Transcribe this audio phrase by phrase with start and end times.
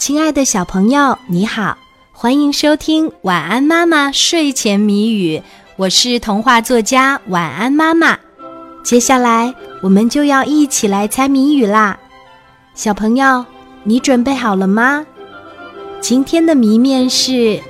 [0.00, 1.76] 亲爱的小朋友，你好，
[2.10, 5.36] 欢迎收听《晚安妈妈睡前谜语》，
[5.76, 8.18] 我是童话作家晚安妈妈。
[8.82, 11.98] 接下来我们就要一起来猜谜语啦，
[12.74, 13.44] 小朋友，
[13.84, 15.04] 你准备好了吗？
[16.00, 17.60] 今天的谜面是：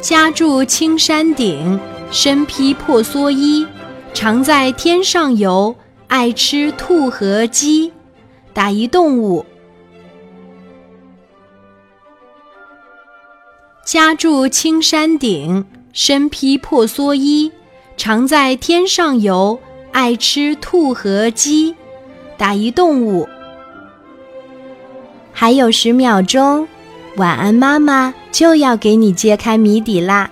[0.00, 1.80] 家住青山顶，
[2.12, 3.66] 身披破蓑衣，
[4.14, 5.74] 常在天上游，
[6.06, 7.92] 爱吃兔和鸡。
[8.54, 9.44] 打一动物。
[13.92, 17.50] 家住青山顶，身披破蓑衣，
[17.96, 19.58] 常在天上游，
[19.90, 21.74] 爱吃兔和鸡。
[22.38, 23.28] 打一动物。
[25.32, 26.68] 还有十秒钟，
[27.16, 30.30] 晚安妈妈就要给你揭开谜底啦。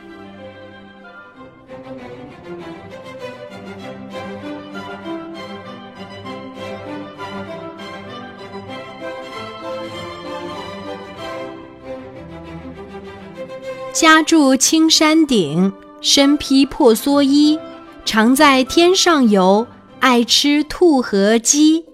[14.01, 17.59] 家住青山顶，身披破蓑衣，
[18.05, 19.67] 常在天上游，
[19.99, 21.85] 爱吃兔和鸡。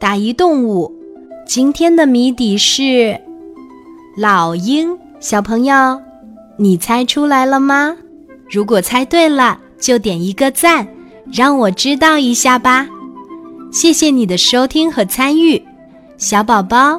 [0.00, 0.90] 打一动物。
[1.46, 3.20] 今天的谜底是
[4.16, 4.98] 老鹰。
[5.20, 6.00] 小朋友，
[6.56, 7.98] 你猜出来了吗？
[8.50, 10.88] 如果猜对了，就点一个赞，
[11.30, 12.88] 让我知道一下吧。
[13.70, 15.62] 谢谢你的收听和参与，
[16.16, 16.98] 小宝宝，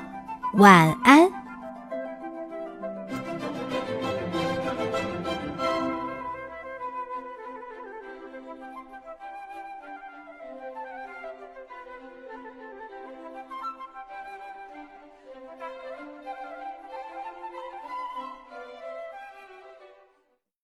[0.58, 1.28] 晚安。